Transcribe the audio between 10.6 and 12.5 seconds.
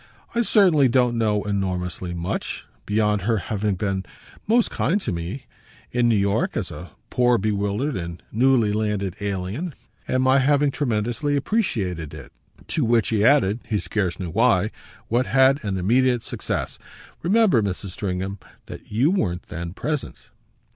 tremendously appreciated it."